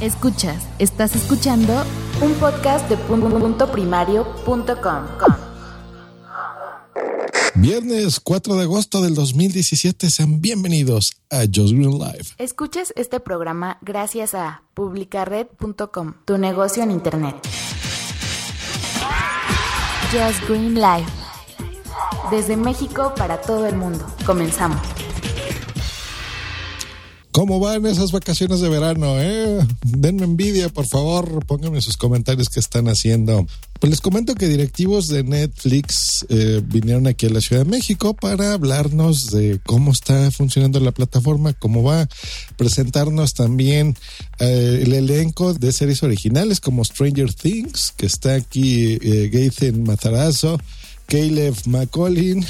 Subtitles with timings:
[0.00, 1.72] Escuchas, estás escuchando
[2.20, 4.66] un podcast de punto primario.com.
[7.54, 12.26] Viernes 4 de agosto del 2017, sean bienvenidos a Just Green Live.
[12.36, 17.34] Escuchas este programa gracias a publicared.com, tu negocio en internet.
[20.12, 21.06] Just Green Live.
[22.30, 24.06] Desde México para todo el mundo.
[24.26, 24.78] Comenzamos.
[27.36, 29.20] ¿Cómo van esas vacaciones de verano?
[29.20, 29.58] Eh?
[29.84, 31.44] Denme envidia, por favor.
[31.44, 33.46] Pónganme sus comentarios que están haciendo.
[33.78, 38.14] Pues les comento que directivos de Netflix eh, vinieron aquí a la Ciudad de México
[38.14, 42.08] para hablarnos de cómo está funcionando la plataforma, cómo va a
[42.56, 43.94] presentarnos también
[44.38, 50.58] eh, el elenco de series originales como Stranger Things, que está aquí eh, Gaten Matarazzo,
[51.04, 52.46] Caleb McCollin,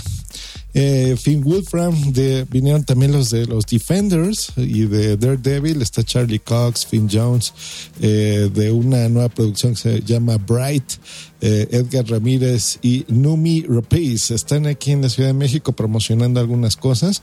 [0.79, 6.39] eh, Finn Wolfram, de, vinieron también los de los Defenders y de Daredevil, está Charlie
[6.39, 7.55] Cox, Finn Jones,
[8.03, 10.85] eh, de una nueva producción que se llama Bright,
[11.41, 14.35] eh, Edgar Ramírez y Numi Rapace.
[14.35, 17.23] Están aquí en la Ciudad de México promocionando algunas cosas.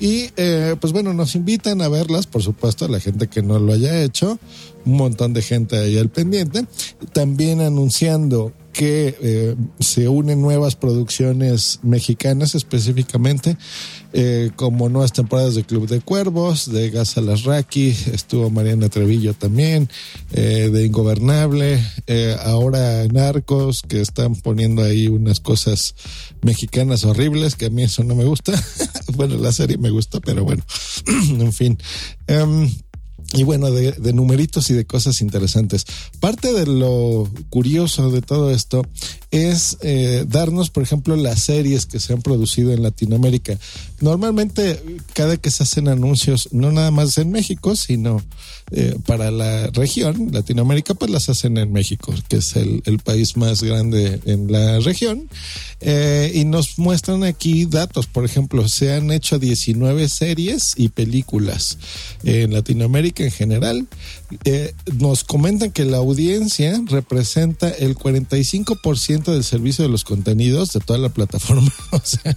[0.00, 3.60] Y eh, pues bueno, nos invitan a verlas, por supuesto, a la gente que no
[3.60, 4.40] lo haya hecho,
[4.84, 6.66] un montón de gente ahí al pendiente,
[7.12, 13.56] también anunciando que eh, se unen nuevas producciones mexicanas específicamente,
[14.12, 19.88] eh, como nuevas temporadas de Club de Cuervos, de Gas Raki, estuvo Mariana Trevillo también,
[20.32, 21.82] eh, de Ingobernable,
[22.44, 25.94] ahora Narcos, que están poniendo ahí unas cosas
[26.42, 28.52] mexicanas horribles, que a mí eso no me gusta.
[29.14, 30.64] bueno, la serie me gusta, pero bueno,
[31.06, 31.78] en fin.
[32.28, 32.68] Um,
[33.34, 35.84] y bueno, de, de, numeritos y de cosas interesantes.
[36.18, 38.86] Parte de lo curioso de todo esto
[39.30, 43.58] es eh, darnos, por ejemplo, las series que se han producido en Latinoamérica.
[44.00, 44.80] Normalmente,
[45.14, 48.22] cada que se hacen anuncios, no nada más en México, sino
[48.70, 53.62] eh, para la región, Latinoamérica, pues las hacen en México, que es el, país más
[53.62, 55.28] grande en la región.
[55.80, 61.78] Eh, y nos muestran aquí datos, por ejemplo, se han hecho 19 series y películas
[62.24, 63.86] en Latinoamérica en general.
[64.44, 70.80] Eh, nos comentan que la audiencia representa el 45% del servicio de los contenidos de
[70.80, 71.72] toda la plataforma.
[71.92, 72.36] o sea,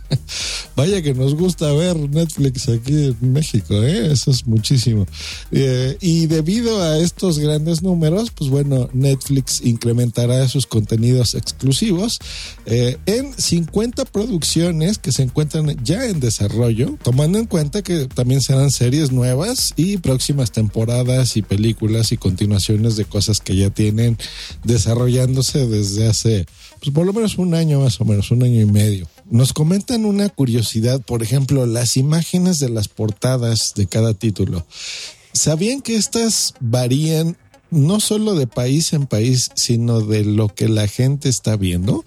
[0.76, 4.12] vaya que nos gusta ver Netflix aquí en México, ¿eh?
[4.12, 5.06] eso es muchísimo.
[5.52, 12.20] Eh, y debido a estos grandes números, pues bueno, Netflix incrementará sus contenidos exclusivos
[12.66, 18.42] eh, en 50 producciones que se encuentran ya en desarrollo, tomando en cuenta que también
[18.42, 24.18] serán series nuevas y próximas temporadas y películas y continuaciones de cosas que ya tienen
[24.64, 26.46] desarrollándose desde hace,
[26.80, 29.08] pues por lo menos un año más o menos, un año y medio.
[29.30, 34.66] Nos comentan una curiosidad, por ejemplo, las imágenes de las portadas de cada título.
[35.34, 37.38] ¿Sabían que estas varían
[37.70, 42.04] no solo de país en país, sino de lo que la gente está viendo?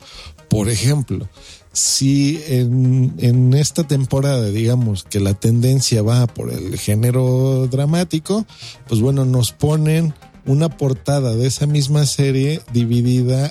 [0.49, 1.29] Por ejemplo,
[1.73, 8.47] si en, en, esta temporada, digamos, que la tendencia va por el género dramático,
[8.87, 10.15] pues bueno, nos ponen
[10.47, 13.51] una portada de esa misma serie dividida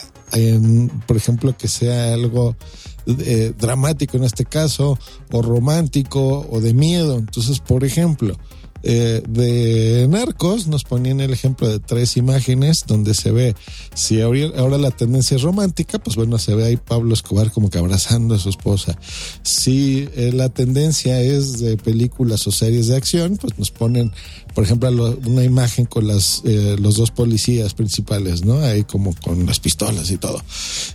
[1.07, 2.55] por ejemplo, que sea algo
[3.05, 4.97] eh, dramático en este caso,
[5.31, 7.17] o romántico, o de miedo.
[7.17, 8.35] Entonces, por ejemplo,
[8.83, 13.55] eh, de Narcos nos ponían el ejemplo de tres imágenes donde se ve,
[13.95, 17.77] si ahora la tendencia es romántica, pues bueno, se ve ahí Pablo Escobar como que
[17.77, 18.99] abrazando a su esposa.
[19.41, 24.11] Si eh, la tendencia es de películas o series de acción, pues nos ponen,
[24.53, 28.59] por ejemplo, una imagen con las, eh, los dos policías principales, ¿no?
[28.59, 30.41] Ahí como con las pistolas y todo.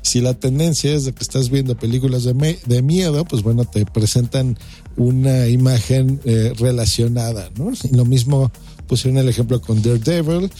[0.03, 3.87] Si la tendencia es de que estás viendo películas de, de miedo, pues bueno, te
[3.87, 4.59] presentan
[4.99, 7.73] una imagen eh, relacionada, ¿no?
[7.93, 8.51] Lo mismo
[8.87, 10.51] pusieron el ejemplo con Daredevil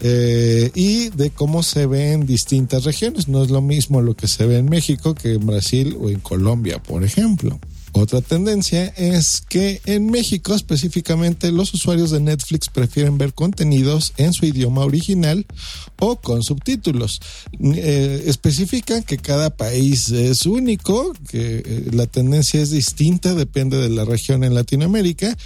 [0.00, 3.28] eh, y de cómo se ve en distintas regiones.
[3.28, 6.20] No es lo mismo lo que se ve en México que en Brasil o en
[6.20, 7.58] Colombia, por ejemplo.
[7.92, 14.32] Otra tendencia es que en México específicamente los usuarios de Netflix prefieren ver contenidos en
[14.32, 15.46] su idioma original
[15.98, 17.20] o con subtítulos.
[17.60, 23.88] Eh, especifican que cada país es único, que eh, la tendencia es distinta, depende de
[23.88, 25.36] la región en Latinoamérica,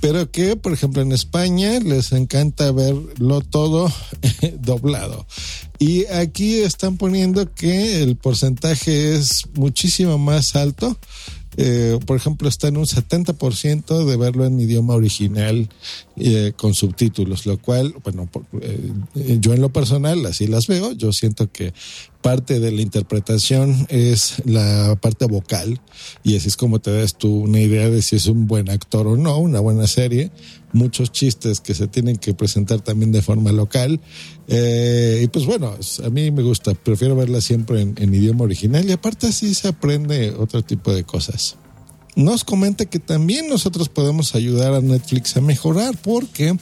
[0.00, 3.92] pero que, por ejemplo, en España les encanta verlo todo
[4.60, 5.26] doblado.
[5.78, 10.96] Y aquí están poniendo que el porcentaje es muchísimo más alto
[11.56, 15.68] eh, por ejemplo, está en un 70% de verlo en idioma original
[16.16, 18.28] eh, con subtítulos, lo cual, bueno,
[18.60, 18.92] eh,
[19.40, 21.74] yo en lo personal así las veo, yo siento que
[22.22, 25.80] parte de la interpretación es la parte vocal
[26.22, 29.06] y así es como te das tú una idea de si es un buen actor
[29.06, 30.30] o no, una buena serie,
[30.72, 34.00] muchos chistes que se tienen que presentar también de forma local.
[34.48, 38.88] Eh, y pues bueno, a mí me gusta, prefiero verla siempre en, en idioma original
[38.88, 41.56] y aparte así se aprende otro tipo de cosas.
[42.14, 46.54] Nos comenta que también nosotros podemos ayudar a Netflix a mejorar porque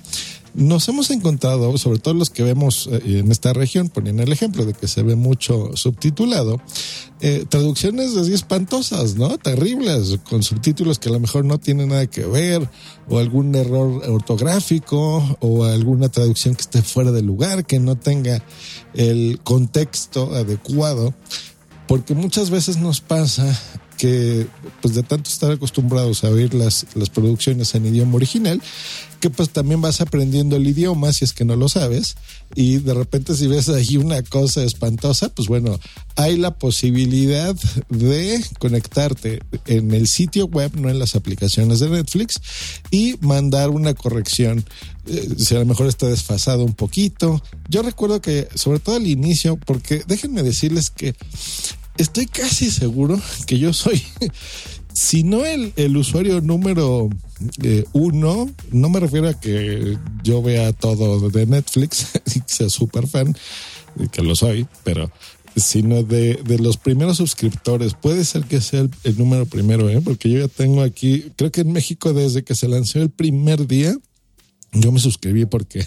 [0.55, 4.65] nos hemos encontrado, sobre todo los que vemos eh, en esta región, poniendo el ejemplo
[4.65, 6.61] de que se ve mucho subtitulado,
[7.21, 9.39] eh, traducciones así espantosas, ¿no?
[9.39, 12.69] Terribles, con subtítulos que a lo mejor no tienen nada que ver,
[13.09, 18.43] o algún error ortográfico, o alguna traducción que esté fuera de lugar, que no tenga
[18.95, 21.15] el contexto adecuado,
[21.87, 23.59] porque muchas veces nos pasa
[24.01, 24.47] que
[24.81, 28.63] pues de tanto estar acostumbrados a oír las, las producciones en idioma original,
[29.21, 32.17] que pues también vas aprendiendo el idioma si es que no lo sabes
[32.55, 35.79] y de repente si ves ahí una cosa espantosa, pues bueno,
[36.17, 37.55] hay la posibilidad
[37.91, 42.41] de conectarte en el sitio web, no en las aplicaciones de Netflix
[42.91, 44.65] y mandar una corrección.
[45.07, 47.43] Eh, si a lo mejor está desfasado un poquito.
[47.69, 51.15] Yo recuerdo que, sobre todo al inicio, porque déjenme decirles que
[51.97, 54.03] estoy casi seguro que yo soy,
[54.93, 57.09] si no el, el usuario número
[57.63, 63.07] eh, uno, no me refiero a que yo vea todo de Netflix y sea súper
[63.07, 63.37] fan,
[64.13, 65.11] que lo soy, pero
[65.57, 67.95] sino de, de, los primeros suscriptores.
[67.95, 70.01] Puede ser que sea el, el número primero, ¿eh?
[70.03, 73.67] porque yo ya tengo aquí, creo que en México desde que se lanzó el primer
[73.67, 73.97] día,
[74.73, 75.85] yo me suscribí porque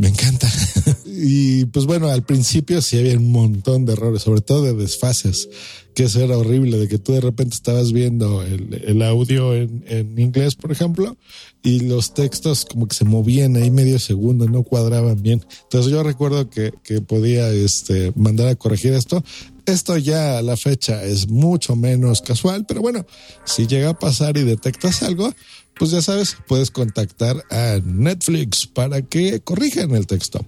[0.00, 0.50] me encanta.
[1.04, 5.50] y pues bueno, al principio sí había un montón de errores, sobre todo de desfases,
[5.94, 9.84] que eso era horrible, de que tú de repente estabas viendo el, el audio en,
[9.88, 11.18] en, inglés, por ejemplo,
[11.62, 15.44] y los textos como que se movían ahí medio segundo, no cuadraban bien.
[15.64, 19.22] Entonces yo recuerdo que, que podía este, mandar a corregir esto.
[19.66, 23.06] Esto ya a la fecha es mucho menos casual, pero bueno,
[23.44, 25.32] si llega a pasar y detectas algo,
[25.78, 30.44] pues ya sabes, puedes contactar a Netflix para que corrijan el texto.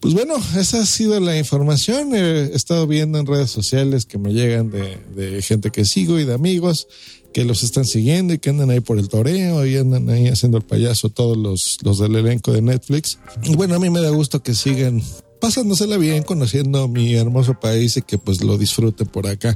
[0.00, 2.14] Pues bueno, esa ha sido la información.
[2.14, 6.32] He estado viendo en redes sociales que me llegan de, gente que sigo y de
[6.32, 6.88] amigos
[7.34, 10.56] que los están siguiendo y que andan ahí por el toreo y andan ahí haciendo
[10.58, 13.18] el payaso todos los, los del elenco de Netflix.
[13.44, 15.02] Y bueno, a mí me da gusto que sigan
[15.40, 19.54] pasándosela bien, conociendo mi hermoso país y que pues lo disfruten por acá.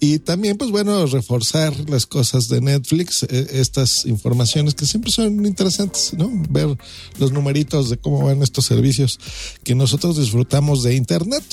[0.00, 5.44] Y también pues bueno, reforzar las cosas de Netflix, eh, estas informaciones que siempre son
[5.46, 6.30] interesantes, ¿no?
[6.50, 6.76] Ver
[7.18, 9.18] los numeritos de cómo van estos servicios
[9.62, 11.44] que nosotros disfrutamos de Internet.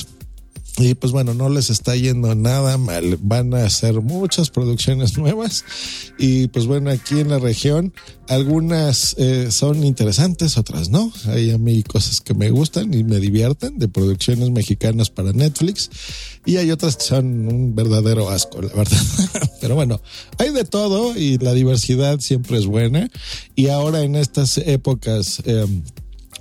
[0.77, 3.17] Y pues bueno, no les está yendo nada mal.
[3.21, 5.63] Van a hacer muchas producciones nuevas.
[6.17, 7.93] Y pues bueno, aquí en la región,
[8.27, 11.11] algunas eh, son interesantes, otras no.
[11.27, 15.91] Hay a mí cosas que me gustan y me divierten de producciones mexicanas para Netflix.
[16.45, 19.01] Y hay otras que son un verdadero asco, la verdad.
[19.61, 20.01] Pero bueno,
[20.39, 23.11] hay de todo y la diversidad siempre es buena.
[23.55, 25.41] Y ahora en estas épocas...
[25.45, 25.67] Eh,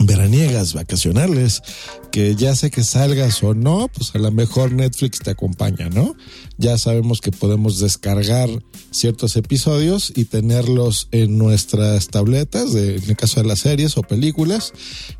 [0.06, 1.62] veraniegas, vacacionales,
[2.10, 6.14] que ya sé que salgas o no, pues a lo mejor Netflix te acompaña, ¿no?
[6.62, 8.48] Ya sabemos que podemos descargar
[8.92, 14.02] ciertos episodios y tenerlos en nuestras tabletas, de, en el caso de las series o
[14.02, 14.72] películas,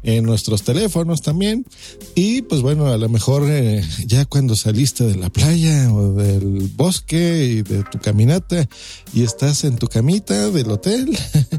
[0.04, 1.66] en nuestros teléfonos también.
[2.14, 6.70] Y pues bueno, a lo mejor eh, ya cuando saliste de la playa o del
[6.76, 8.68] bosque y de tu caminata
[9.12, 11.10] y estás en tu camita del hotel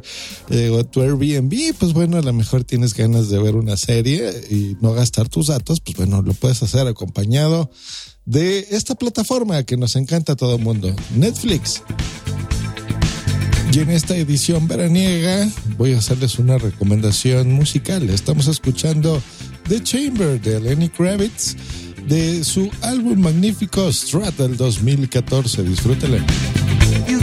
[0.49, 4.31] eh, o tu Airbnb, pues bueno, a lo mejor tienes ganas de ver una serie
[4.49, 7.69] y no gastar tus datos, pues bueno, lo puedes hacer acompañado
[8.25, 11.83] de esta plataforma que nos encanta a todo el mundo, Netflix.
[13.71, 18.09] Y en esta edición veraniega voy a hacerles una recomendación musical.
[18.09, 19.21] Estamos escuchando
[19.67, 21.55] The Chamber de Lenny Kravitz
[22.07, 25.63] de su álbum magnífico Strat del 2014.
[25.63, 26.21] Disfrútele.
[27.07, 27.19] You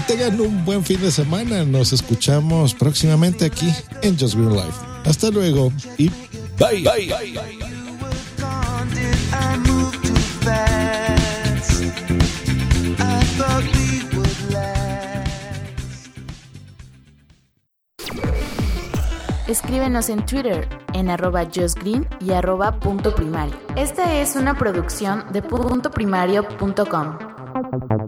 [0.00, 1.64] tengan un buen fin de semana.
[1.64, 4.78] Nos escuchamos próximamente aquí en Just Green Life.
[5.04, 6.10] Hasta luego y
[6.58, 6.82] bye.
[6.82, 7.14] bye.
[19.48, 23.54] Escríbenos en Twitter en arroba justgreen y arroba punto primario.
[23.76, 28.07] Esta es una producción de puntoprimario.com.